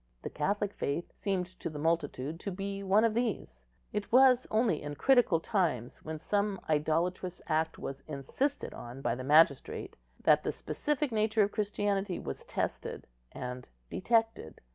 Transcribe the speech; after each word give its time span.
The 0.23 0.31
Catholic 0.31 0.73
faith 0.73 1.13
seemed 1.13 1.45
to 1.59 1.69
the 1.69 1.77
multitude 1.77 2.39
to 2.39 2.51
be 2.51 2.81
one 2.81 3.03
of 3.05 3.13
these; 3.13 3.63
it 3.93 4.11
was 4.11 4.47
only 4.49 4.81
in 4.81 4.95
critical 4.95 5.39
times, 5.39 6.03
when 6.03 6.17
some 6.17 6.59
idolatrous 6.67 7.39
act 7.45 7.77
was 7.77 8.01
insisted 8.07 8.73
on 8.73 9.03
by 9.03 9.13
the 9.13 9.23
magistrate, 9.23 9.95
that 10.23 10.43
the 10.43 10.51
specific 10.51 11.11
nature 11.11 11.43
of 11.43 11.51
Christianity 11.51 12.17
was 12.17 12.43
tested 12.45 13.05
and 13.31 13.69
detected. 13.91 14.59